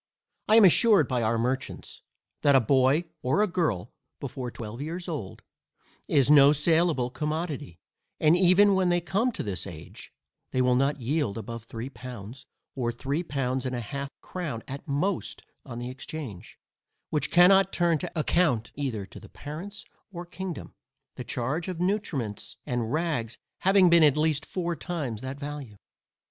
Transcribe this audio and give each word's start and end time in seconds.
I 0.47 0.55
am 0.55 0.65
assured 0.65 1.07
by 1.07 1.21
our 1.21 1.37
merchants, 1.37 2.01
that 2.41 2.55
a 2.55 2.59
boy 2.59 3.03
or 3.21 3.43
a 3.43 3.47
girl, 3.47 3.93
before 4.19 4.49
twelve 4.49 4.81
years 4.81 5.07
old, 5.07 5.43
is 6.07 6.27
no 6.31 6.53
saleable 6.53 7.11
commodity, 7.11 7.77
and 8.19 8.35
even 8.35 8.73
when 8.73 8.89
they 8.89 8.99
come 8.99 9.31
to 9.33 9.43
this 9.43 9.67
age, 9.67 10.11
they 10.49 10.59
will 10.59 10.73
not 10.73 10.99
yield 10.99 11.37
above 11.37 11.65
three 11.65 11.87
pounds, 11.91 12.47
or 12.75 12.91
three 12.91 13.21
pounds 13.21 13.63
and 13.63 13.75
half 13.75 14.07
a 14.07 14.11
crown 14.25 14.63
at 14.67 14.87
most, 14.87 15.43
on 15.67 15.77
the 15.77 15.91
exchange; 15.91 16.57
which 17.11 17.29
cannot 17.29 17.71
turn 17.71 17.99
to 17.99 18.11
account 18.19 18.71
either 18.73 19.05
to 19.05 19.19
the 19.19 19.29
parents 19.29 19.85
or 20.11 20.25
kingdom, 20.25 20.73
the 21.13 21.23
charge 21.23 21.67
of 21.67 21.77
nutriments 21.79 22.57
and 22.65 22.91
rags 22.91 23.37
having 23.59 23.87
been 23.87 24.01
at 24.03 24.17
least 24.17 24.47
four 24.47 24.75
times 24.75 25.21
that 25.21 25.39
value. 25.39 25.75